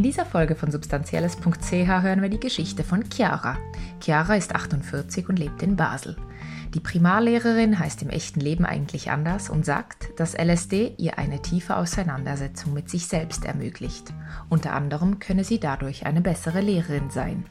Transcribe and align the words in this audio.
In 0.00 0.04
dieser 0.04 0.24
Folge 0.24 0.54
von 0.54 0.70
substanzielles.ch 0.70 1.70
hören 1.72 2.22
wir 2.22 2.30
die 2.30 2.40
Geschichte 2.40 2.84
von 2.84 3.04
Chiara. 3.12 3.58
Chiara 4.02 4.34
ist 4.34 4.54
48 4.54 5.28
und 5.28 5.38
lebt 5.38 5.62
in 5.62 5.76
Basel. 5.76 6.16
Die 6.72 6.80
Primarlehrerin 6.80 7.78
heißt 7.78 8.00
im 8.00 8.08
echten 8.08 8.40
Leben 8.40 8.64
eigentlich 8.64 9.10
anders 9.10 9.50
und 9.50 9.66
sagt, 9.66 10.18
dass 10.18 10.32
LSD 10.32 10.94
ihr 10.96 11.18
eine 11.18 11.42
tiefe 11.42 11.76
Auseinandersetzung 11.76 12.72
mit 12.72 12.88
sich 12.88 13.08
selbst 13.08 13.44
ermöglicht. 13.44 14.14
Unter 14.48 14.72
anderem 14.72 15.18
könne 15.18 15.44
sie 15.44 15.60
dadurch 15.60 16.06
eine 16.06 16.22
bessere 16.22 16.62
Lehrerin 16.62 17.10
sein. 17.10 17.44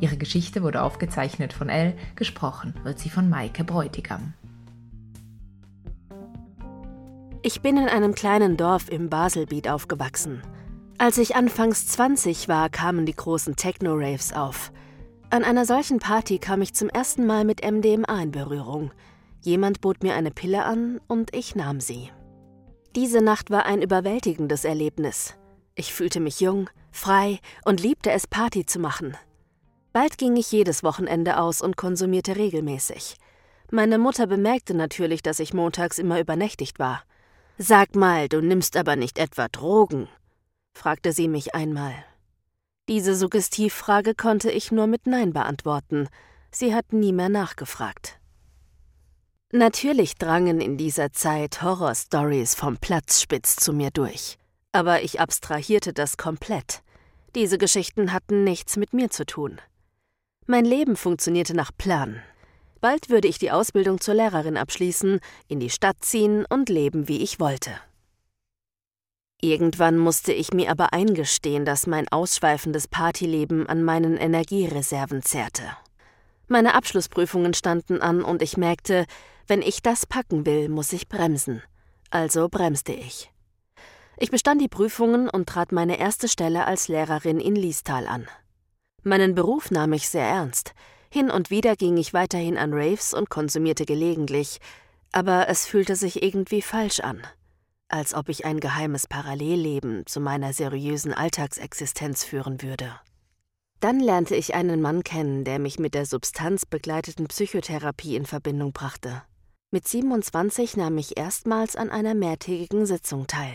Ihre 0.00 0.16
Geschichte 0.16 0.64
wurde 0.64 0.82
aufgezeichnet 0.82 1.52
von 1.52 1.68
Elle, 1.68 1.94
gesprochen 2.16 2.74
wird 2.82 2.98
sie 2.98 3.08
von 3.08 3.28
Maike 3.28 3.62
Bräutigam. 3.62 4.34
Ich 7.42 7.60
bin 7.60 7.76
in 7.76 7.86
einem 7.88 8.16
kleinen 8.16 8.56
Dorf 8.56 8.88
im 8.88 9.08
Baselbiet 9.08 9.68
aufgewachsen. 9.68 10.42
Als 10.96 11.18
ich 11.18 11.34
anfangs 11.34 11.88
20 11.88 12.48
war, 12.48 12.70
kamen 12.70 13.04
die 13.04 13.16
großen 13.16 13.56
Techno-Raves 13.56 14.32
auf. 14.32 14.70
An 15.28 15.42
einer 15.42 15.66
solchen 15.66 15.98
Party 15.98 16.38
kam 16.38 16.62
ich 16.62 16.74
zum 16.74 16.88
ersten 16.88 17.26
Mal 17.26 17.44
mit 17.44 17.68
MDMA 17.68 18.22
in 18.22 18.30
Berührung. 18.30 18.92
Jemand 19.40 19.80
bot 19.80 20.04
mir 20.04 20.14
eine 20.14 20.30
Pille 20.30 20.64
an 20.64 21.00
und 21.08 21.34
ich 21.34 21.56
nahm 21.56 21.80
sie. 21.80 22.10
Diese 22.94 23.20
Nacht 23.20 23.50
war 23.50 23.66
ein 23.66 23.82
überwältigendes 23.82 24.64
Erlebnis. 24.64 25.34
Ich 25.74 25.92
fühlte 25.92 26.20
mich 26.20 26.38
jung, 26.38 26.70
frei 26.92 27.40
und 27.64 27.80
liebte 27.82 28.12
es, 28.12 28.28
Party 28.28 28.64
zu 28.64 28.78
machen. 28.78 29.16
Bald 29.92 30.16
ging 30.16 30.36
ich 30.36 30.52
jedes 30.52 30.84
Wochenende 30.84 31.38
aus 31.38 31.60
und 31.60 31.76
konsumierte 31.76 32.36
regelmäßig. 32.36 33.16
Meine 33.72 33.98
Mutter 33.98 34.28
bemerkte 34.28 34.74
natürlich, 34.74 35.22
dass 35.22 35.40
ich 35.40 35.52
montags 35.52 35.98
immer 35.98 36.20
übernächtigt 36.20 36.78
war. 36.78 37.02
Sag 37.58 37.96
mal, 37.96 38.28
du 38.28 38.40
nimmst 38.40 38.76
aber 38.76 38.94
nicht 38.94 39.18
etwa 39.18 39.48
Drogen? 39.48 40.08
Fragte 40.74 41.12
sie 41.12 41.28
mich 41.28 41.54
einmal. 41.54 41.94
Diese 42.88 43.14
Suggestivfrage 43.14 44.14
konnte 44.14 44.50
ich 44.50 44.70
nur 44.70 44.86
mit 44.86 45.06
Nein 45.06 45.32
beantworten. 45.32 46.08
Sie 46.50 46.74
hat 46.74 46.92
nie 46.92 47.12
mehr 47.12 47.30
nachgefragt. 47.30 48.18
Natürlich 49.52 50.16
drangen 50.16 50.60
in 50.60 50.76
dieser 50.76 51.12
Zeit 51.12 51.62
Horrorstories 51.62 52.54
vom 52.54 52.76
Platzspitz 52.76 53.56
zu 53.56 53.72
mir 53.72 53.90
durch. 53.90 54.36
Aber 54.72 55.02
ich 55.02 55.20
abstrahierte 55.20 55.92
das 55.92 56.16
komplett. 56.16 56.82
Diese 57.34 57.56
Geschichten 57.56 58.12
hatten 58.12 58.44
nichts 58.44 58.76
mit 58.76 58.92
mir 58.92 59.10
zu 59.10 59.24
tun. 59.24 59.60
Mein 60.46 60.64
Leben 60.64 60.96
funktionierte 60.96 61.54
nach 61.54 61.70
Plan. 61.76 62.20
Bald 62.80 63.08
würde 63.08 63.28
ich 63.28 63.38
die 63.38 63.50
Ausbildung 63.50 64.00
zur 64.00 64.14
Lehrerin 64.14 64.58
abschließen, 64.58 65.20
in 65.48 65.58
die 65.58 65.70
Stadt 65.70 65.96
ziehen 66.00 66.44
und 66.50 66.68
leben, 66.68 67.08
wie 67.08 67.22
ich 67.22 67.40
wollte. 67.40 67.70
Irgendwann 69.40 69.98
musste 69.98 70.32
ich 70.32 70.52
mir 70.52 70.70
aber 70.70 70.92
eingestehen, 70.92 71.64
dass 71.64 71.86
mein 71.86 72.08
ausschweifendes 72.08 72.88
Partyleben 72.88 73.66
an 73.66 73.82
meinen 73.82 74.16
Energiereserven 74.16 75.22
zehrte. 75.22 75.64
Meine 76.48 76.74
Abschlussprüfungen 76.74 77.54
standen 77.54 78.00
an 78.00 78.22
und 78.22 78.42
ich 78.42 78.56
merkte, 78.56 79.06
wenn 79.46 79.62
ich 79.62 79.82
das 79.82 80.06
packen 80.06 80.46
will, 80.46 80.68
muss 80.68 80.92
ich 80.92 81.08
bremsen. 81.08 81.62
Also 82.10 82.48
bremste 82.48 82.92
ich. 82.92 83.30
Ich 84.16 84.30
bestand 84.30 84.60
die 84.60 84.68
Prüfungen 84.68 85.28
und 85.28 85.48
trat 85.48 85.72
meine 85.72 85.98
erste 85.98 86.28
Stelle 86.28 86.66
als 86.66 86.88
Lehrerin 86.88 87.40
in 87.40 87.56
Liestal 87.56 88.06
an. 88.06 88.26
Meinen 89.02 89.34
Beruf 89.34 89.70
nahm 89.70 89.92
ich 89.92 90.08
sehr 90.08 90.26
ernst. 90.26 90.72
Hin 91.10 91.30
und 91.30 91.50
wieder 91.50 91.76
ging 91.76 91.96
ich 91.96 92.14
weiterhin 92.14 92.56
an 92.56 92.72
Raves 92.72 93.12
und 93.12 93.28
konsumierte 93.28 93.84
gelegentlich, 93.84 94.58
aber 95.12 95.48
es 95.48 95.66
fühlte 95.66 95.96
sich 95.96 96.22
irgendwie 96.22 96.62
falsch 96.62 97.00
an 97.00 97.22
als 97.94 98.12
ob 98.12 98.28
ich 98.28 98.44
ein 98.44 98.58
geheimes 98.58 99.06
Parallelleben 99.06 100.04
zu 100.04 100.18
meiner 100.18 100.52
seriösen 100.52 101.14
Alltagsexistenz 101.14 102.24
führen 102.24 102.60
würde. 102.60 102.92
Dann 103.78 104.00
lernte 104.00 104.34
ich 104.34 104.56
einen 104.56 104.80
Mann 104.82 105.04
kennen, 105.04 105.44
der 105.44 105.60
mich 105.60 105.78
mit 105.78 105.94
der 105.94 106.04
substanzbegleiteten 106.04 107.28
Psychotherapie 107.28 108.16
in 108.16 108.26
Verbindung 108.26 108.72
brachte. 108.72 109.22
Mit 109.70 109.86
27 109.86 110.76
nahm 110.76 110.98
ich 110.98 111.16
erstmals 111.16 111.76
an 111.76 111.90
einer 111.90 112.14
mehrtägigen 112.14 112.84
Sitzung 112.84 113.28
teil. 113.28 113.54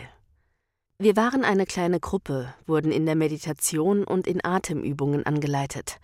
Wir 0.98 1.16
waren 1.16 1.44
eine 1.44 1.66
kleine 1.66 2.00
Gruppe, 2.00 2.54
wurden 2.66 2.92
in 2.92 3.04
der 3.04 3.16
Meditation 3.16 4.04
und 4.04 4.26
in 4.26 4.42
Atemübungen 4.42 5.26
angeleitet. 5.26 5.98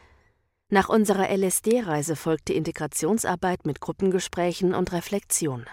Nach 0.68 0.90
unserer 0.90 1.30
LSD-Reise 1.34 2.16
folgte 2.16 2.52
Integrationsarbeit 2.52 3.64
mit 3.64 3.80
Gruppengesprächen 3.80 4.74
und 4.74 4.92
Reflexion. 4.92 5.64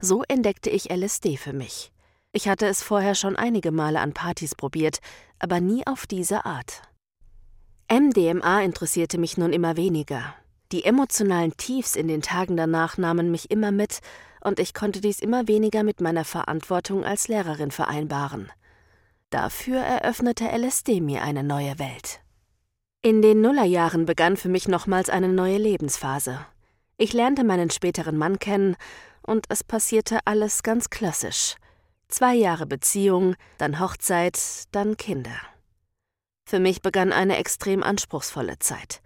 So 0.00 0.24
entdeckte 0.26 0.70
ich 0.70 0.90
LSD 0.90 1.36
für 1.36 1.52
mich. 1.52 1.92
Ich 2.32 2.48
hatte 2.48 2.66
es 2.66 2.82
vorher 2.82 3.14
schon 3.14 3.36
einige 3.36 3.72
Male 3.72 4.00
an 4.00 4.12
Partys 4.12 4.54
probiert, 4.54 4.98
aber 5.38 5.60
nie 5.60 5.86
auf 5.86 6.06
diese 6.06 6.44
Art. 6.44 6.82
MDMA 7.90 8.60
interessierte 8.62 9.18
mich 9.18 9.38
nun 9.38 9.52
immer 9.52 9.76
weniger. 9.76 10.34
Die 10.70 10.84
emotionalen 10.84 11.56
Tiefs 11.56 11.96
in 11.96 12.06
den 12.06 12.20
Tagen 12.20 12.56
danach 12.56 12.98
nahmen 12.98 13.30
mich 13.30 13.50
immer 13.50 13.72
mit, 13.72 14.00
und 14.42 14.60
ich 14.60 14.74
konnte 14.74 15.00
dies 15.00 15.20
immer 15.20 15.48
weniger 15.48 15.82
mit 15.82 16.00
meiner 16.00 16.24
Verantwortung 16.24 17.02
als 17.02 17.28
Lehrerin 17.28 17.70
vereinbaren. 17.70 18.52
Dafür 19.30 19.78
eröffnete 19.78 20.44
LSD 20.44 21.00
mir 21.00 21.22
eine 21.22 21.42
neue 21.42 21.78
Welt. 21.78 22.20
In 23.00 23.22
den 23.22 23.40
Nullerjahren 23.40 24.04
begann 24.04 24.36
für 24.36 24.48
mich 24.50 24.68
nochmals 24.68 25.08
eine 25.08 25.28
neue 25.28 25.56
Lebensphase. 25.56 26.44
Ich 26.98 27.14
lernte 27.14 27.44
meinen 27.44 27.70
späteren 27.70 28.18
Mann 28.18 28.38
kennen, 28.38 28.76
und 29.22 29.46
es 29.48 29.64
passierte 29.64 30.18
alles 30.26 30.62
ganz 30.62 30.90
klassisch– 30.90 31.56
Zwei 32.08 32.34
Jahre 32.34 32.66
Beziehung, 32.66 33.36
dann 33.58 33.80
Hochzeit, 33.80 34.38
dann 34.72 34.96
Kinder. 34.96 35.36
Für 36.48 36.58
mich 36.58 36.80
begann 36.80 37.12
eine 37.12 37.36
extrem 37.36 37.82
anspruchsvolle 37.82 38.58
Zeit. 38.58 39.02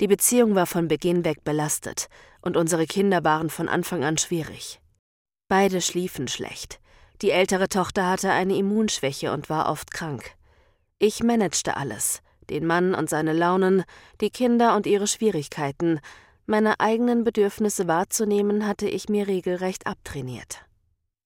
Die 0.00 0.06
Beziehung 0.06 0.54
war 0.54 0.66
von 0.66 0.86
Beginn 0.86 1.24
weg 1.24 1.42
belastet 1.42 2.08
und 2.40 2.56
unsere 2.56 2.86
Kinder 2.86 3.24
waren 3.24 3.50
von 3.50 3.68
Anfang 3.68 4.04
an 4.04 4.18
schwierig. 4.18 4.80
Beide 5.48 5.80
schliefen 5.80 6.28
schlecht. 6.28 6.80
Die 7.22 7.30
ältere 7.30 7.68
Tochter 7.68 8.08
hatte 8.08 8.30
eine 8.30 8.56
Immunschwäche 8.56 9.32
und 9.32 9.50
war 9.50 9.68
oft 9.68 9.90
krank. 9.92 10.36
Ich 11.00 11.24
managte 11.24 11.76
alles, 11.76 12.22
den 12.50 12.66
Mann 12.66 12.94
und 12.94 13.10
seine 13.10 13.32
Launen, 13.32 13.82
die 14.20 14.30
Kinder 14.30 14.76
und 14.76 14.86
ihre 14.86 15.08
Schwierigkeiten. 15.08 15.98
Meine 16.46 16.78
eigenen 16.78 17.24
Bedürfnisse 17.24 17.88
wahrzunehmen 17.88 18.66
hatte 18.66 18.88
ich 18.88 19.08
mir 19.08 19.26
regelrecht 19.26 19.88
abtrainiert. 19.88 20.60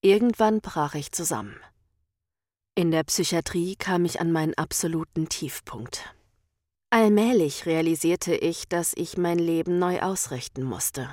Irgendwann 0.01 0.61
brach 0.61 0.95
ich 0.95 1.11
zusammen. 1.11 1.57
In 2.77 2.93
der 2.93 3.03
Psychiatrie 3.03 3.75
kam 3.75 4.05
ich 4.05 4.21
an 4.21 4.31
meinen 4.31 4.55
absoluten 4.55 5.29
Tiefpunkt. 5.29 6.15
Allmählich 6.91 7.67
realisierte 7.67 8.37
ich, 8.37 8.69
dass 8.69 8.93
ich 8.95 9.17
mein 9.17 9.41
Leben 9.41 9.81
neu 9.81 10.01
ausrichten 10.01 10.63
musste. 10.63 11.13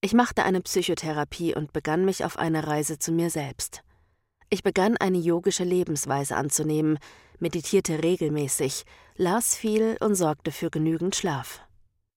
Ich 0.00 0.14
machte 0.14 0.44
eine 0.44 0.60
Psychotherapie 0.60 1.52
und 1.56 1.72
begann 1.72 2.04
mich 2.04 2.24
auf 2.24 2.38
eine 2.38 2.68
Reise 2.68 3.00
zu 3.00 3.10
mir 3.10 3.28
selbst. 3.28 3.82
Ich 4.50 4.62
begann 4.62 4.96
eine 4.96 5.18
yogische 5.18 5.64
Lebensweise 5.64 6.36
anzunehmen, 6.36 6.96
meditierte 7.40 8.04
regelmäßig, 8.04 8.84
las 9.16 9.56
viel 9.56 9.96
und 9.98 10.14
sorgte 10.14 10.52
für 10.52 10.70
genügend 10.70 11.16
Schlaf. 11.16 11.60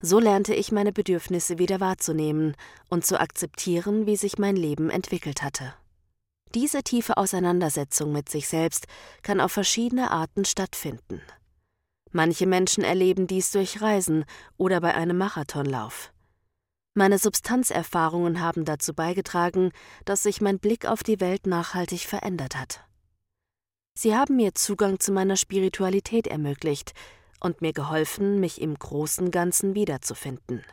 So 0.06 0.18
lernte 0.18 0.54
ich 0.54 0.70
meine 0.70 0.92
Bedürfnisse 0.92 1.58
wieder 1.58 1.80
wahrzunehmen 1.80 2.54
und 2.90 3.06
zu 3.06 3.18
akzeptieren, 3.18 4.04
wie 4.04 4.16
sich 4.16 4.36
mein 4.36 4.54
Leben 4.54 4.90
entwickelt 4.90 5.42
hatte. 5.42 5.72
Diese 6.54 6.82
tiefe 6.82 7.16
Auseinandersetzung 7.16 8.12
mit 8.12 8.28
sich 8.28 8.46
selbst 8.46 8.86
kann 9.22 9.40
auf 9.40 9.52
verschiedene 9.52 10.10
Arten 10.10 10.44
stattfinden. 10.44 11.22
Manche 12.12 12.46
Menschen 12.46 12.84
erleben 12.84 13.26
dies 13.26 13.50
durch 13.50 13.80
Reisen 13.80 14.26
oder 14.58 14.82
bei 14.82 14.94
einem 14.94 15.16
Marathonlauf. 15.16 16.12
Meine 16.92 17.18
Substanzerfahrungen 17.18 18.40
haben 18.40 18.66
dazu 18.66 18.92
beigetragen, 18.92 19.72
dass 20.04 20.22
sich 20.22 20.42
mein 20.42 20.58
Blick 20.58 20.84
auf 20.84 21.02
die 21.02 21.20
Welt 21.20 21.46
nachhaltig 21.46 22.00
verändert 22.00 22.56
hat. 22.56 22.84
Sie 23.98 24.14
haben 24.14 24.36
mir 24.36 24.54
Zugang 24.54 25.00
zu 25.00 25.12
meiner 25.12 25.36
Spiritualität 25.36 26.26
ermöglicht 26.26 26.92
und 27.44 27.60
mir 27.60 27.72
geholfen, 27.72 28.40
mich 28.40 28.60
im 28.60 28.78
großen 28.78 29.30
Ganzen 29.30 29.74
wiederzufinden. 29.74 30.64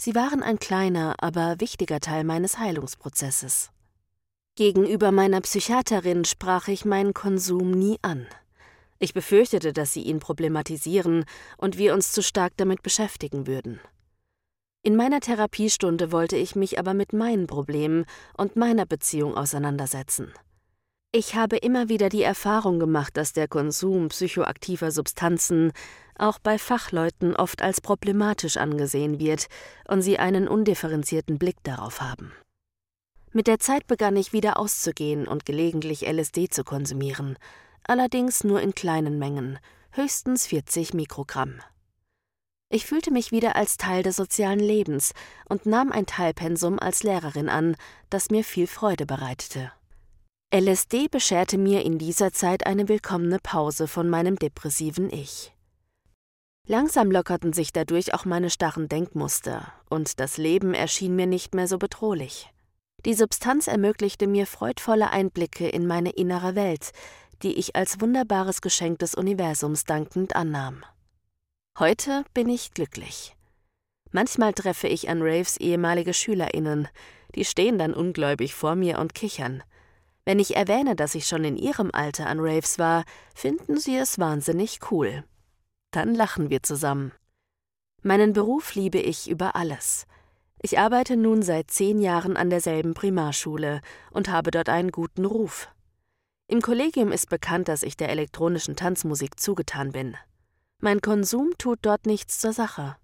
Sie 0.00 0.14
waren 0.14 0.42
ein 0.42 0.58
kleiner, 0.58 1.16
aber 1.18 1.60
wichtiger 1.60 2.00
Teil 2.00 2.24
meines 2.24 2.58
Heilungsprozesses. 2.58 3.70
Gegenüber 4.54 5.12
meiner 5.12 5.40
Psychiaterin 5.40 6.24
sprach 6.24 6.68
ich 6.68 6.84
meinen 6.84 7.14
Konsum 7.14 7.70
nie 7.70 7.98
an. 8.02 8.26
Ich 8.98 9.14
befürchtete, 9.14 9.72
dass 9.72 9.92
sie 9.92 10.02
ihn 10.02 10.18
problematisieren 10.18 11.24
und 11.56 11.78
wir 11.78 11.94
uns 11.94 12.12
zu 12.12 12.22
stark 12.22 12.54
damit 12.56 12.82
beschäftigen 12.82 13.46
würden. 13.46 13.80
In 14.82 14.96
meiner 14.96 15.20
Therapiestunde 15.20 16.12
wollte 16.12 16.36
ich 16.36 16.56
mich 16.56 16.78
aber 16.78 16.94
mit 16.94 17.12
meinen 17.12 17.46
Problemen 17.46 18.06
und 18.36 18.56
meiner 18.56 18.86
Beziehung 18.86 19.36
auseinandersetzen. 19.36 20.32
Ich 21.18 21.34
habe 21.34 21.56
immer 21.56 21.88
wieder 21.88 22.10
die 22.10 22.22
Erfahrung 22.22 22.78
gemacht, 22.78 23.16
dass 23.16 23.32
der 23.32 23.48
Konsum 23.48 24.06
psychoaktiver 24.06 24.92
Substanzen 24.92 25.72
auch 26.16 26.38
bei 26.38 26.58
Fachleuten 26.58 27.34
oft 27.34 27.60
als 27.60 27.80
problematisch 27.80 28.56
angesehen 28.56 29.18
wird 29.18 29.48
und 29.88 30.00
sie 30.00 30.20
einen 30.20 30.46
undifferenzierten 30.46 31.36
Blick 31.36 31.56
darauf 31.64 32.00
haben. 32.00 32.30
Mit 33.32 33.48
der 33.48 33.58
Zeit 33.58 33.88
begann 33.88 34.14
ich 34.14 34.32
wieder 34.32 34.60
auszugehen 34.60 35.26
und 35.26 35.44
gelegentlich 35.44 36.06
LSD 36.06 36.50
zu 36.50 36.62
konsumieren, 36.62 37.36
allerdings 37.82 38.44
nur 38.44 38.60
in 38.60 38.76
kleinen 38.76 39.18
Mengen, 39.18 39.58
höchstens 39.90 40.46
40 40.46 40.94
Mikrogramm. 40.94 41.60
Ich 42.68 42.86
fühlte 42.86 43.10
mich 43.10 43.32
wieder 43.32 43.56
als 43.56 43.76
Teil 43.76 44.04
des 44.04 44.14
sozialen 44.14 44.60
Lebens 44.60 45.14
und 45.48 45.66
nahm 45.66 45.90
ein 45.90 46.06
Teilpensum 46.06 46.78
als 46.78 47.02
Lehrerin 47.02 47.48
an, 47.48 47.74
das 48.08 48.30
mir 48.30 48.44
viel 48.44 48.68
Freude 48.68 49.04
bereitete. 49.04 49.72
LSD 50.50 51.08
bescherte 51.08 51.58
mir 51.58 51.84
in 51.84 51.98
dieser 51.98 52.32
Zeit 52.32 52.66
eine 52.66 52.88
willkommene 52.88 53.38
Pause 53.38 53.86
von 53.86 54.08
meinem 54.08 54.36
depressiven 54.36 55.12
Ich. 55.12 55.52
Langsam 56.66 57.10
lockerten 57.10 57.52
sich 57.52 57.70
dadurch 57.70 58.14
auch 58.14 58.24
meine 58.24 58.48
starren 58.48 58.88
Denkmuster, 58.88 59.70
und 59.90 60.20
das 60.20 60.38
Leben 60.38 60.72
erschien 60.72 61.14
mir 61.14 61.26
nicht 61.26 61.54
mehr 61.54 61.68
so 61.68 61.76
bedrohlich. 61.76 62.50
Die 63.04 63.12
Substanz 63.12 63.66
ermöglichte 63.66 64.26
mir 64.26 64.46
freudvolle 64.46 65.10
Einblicke 65.10 65.68
in 65.68 65.86
meine 65.86 66.10
innere 66.10 66.54
Welt, 66.54 66.92
die 67.42 67.58
ich 67.58 67.76
als 67.76 68.00
wunderbares 68.00 68.62
Geschenk 68.62 69.00
des 69.00 69.14
Universums 69.14 69.84
dankend 69.84 70.34
annahm. 70.34 70.82
Heute 71.78 72.24
bin 72.32 72.48
ich 72.48 72.72
glücklich. 72.72 73.36
Manchmal 74.12 74.54
treffe 74.54 74.88
ich 74.88 75.10
an 75.10 75.20
Raves 75.20 75.58
ehemalige 75.58 76.14
SchülerInnen, 76.14 76.88
die 77.34 77.44
stehen 77.44 77.76
dann 77.78 77.92
ungläubig 77.92 78.54
vor 78.54 78.76
mir 78.76 78.98
und 78.98 79.14
kichern. 79.14 79.62
Wenn 80.28 80.40
ich 80.40 80.56
erwähne, 80.56 80.94
dass 80.94 81.14
ich 81.14 81.26
schon 81.26 81.42
in 81.42 81.56
ihrem 81.56 81.90
Alter 81.90 82.26
an 82.26 82.38
Raves 82.38 82.78
war, 82.78 83.04
finden 83.34 83.78
sie 83.78 83.96
es 83.96 84.18
wahnsinnig 84.18 84.80
cool. 84.90 85.24
Dann 85.90 86.14
lachen 86.14 86.50
wir 86.50 86.62
zusammen. 86.62 87.12
Meinen 88.02 88.34
Beruf 88.34 88.74
liebe 88.74 88.98
ich 88.98 89.30
über 89.30 89.56
alles. 89.56 90.06
Ich 90.60 90.78
arbeite 90.78 91.16
nun 91.16 91.40
seit 91.40 91.70
zehn 91.70 91.98
Jahren 91.98 92.36
an 92.36 92.50
derselben 92.50 92.92
Primarschule 92.92 93.80
und 94.10 94.28
habe 94.28 94.50
dort 94.50 94.68
einen 94.68 94.92
guten 94.92 95.24
Ruf. 95.24 95.70
Im 96.46 96.60
Kollegium 96.60 97.10
ist 97.10 97.30
bekannt, 97.30 97.68
dass 97.68 97.82
ich 97.82 97.96
der 97.96 98.10
elektronischen 98.10 98.76
Tanzmusik 98.76 99.40
zugetan 99.40 99.92
bin. 99.92 100.14
Mein 100.78 101.00
Konsum 101.00 101.52
tut 101.56 101.78
dort 101.80 102.04
nichts 102.04 102.38
zur 102.38 102.52
Sache. 102.52 102.96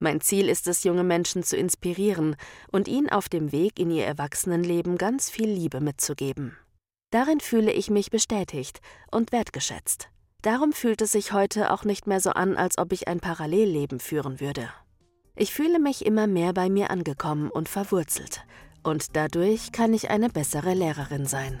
Mein 0.00 0.20
Ziel 0.20 0.48
ist 0.48 0.68
es, 0.68 0.84
junge 0.84 1.02
Menschen 1.02 1.42
zu 1.42 1.56
inspirieren 1.56 2.36
und 2.70 2.86
ihnen 2.86 3.08
auf 3.08 3.28
dem 3.28 3.50
Weg 3.50 3.80
in 3.80 3.90
ihr 3.90 4.04
Erwachsenenleben 4.04 4.96
ganz 4.96 5.28
viel 5.28 5.48
Liebe 5.48 5.80
mitzugeben. 5.80 6.56
Darin 7.10 7.40
fühle 7.40 7.72
ich 7.72 7.90
mich 7.90 8.10
bestätigt 8.10 8.80
und 9.10 9.32
wertgeschätzt. 9.32 10.08
Darum 10.42 10.72
fühlt 10.72 11.02
es 11.02 11.12
sich 11.12 11.32
heute 11.32 11.72
auch 11.72 11.84
nicht 11.84 12.06
mehr 12.06 12.20
so 12.20 12.30
an, 12.30 12.56
als 12.56 12.78
ob 12.78 12.92
ich 12.92 13.08
ein 13.08 13.18
Parallelleben 13.18 13.98
führen 13.98 14.40
würde. 14.40 14.70
Ich 15.34 15.52
fühle 15.52 15.80
mich 15.80 16.06
immer 16.06 16.26
mehr 16.26 16.52
bei 16.52 16.68
mir 16.68 16.90
angekommen 16.90 17.50
und 17.50 17.68
verwurzelt, 17.68 18.44
und 18.84 19.16
dadurch 19.16 19.72
kann 19.72 19.94
ich 19.94 20.10
eine 20.10 20.28
bessere 20.28 20.74
Lehrerin 20.74 21.26
sein. 21.26 21.60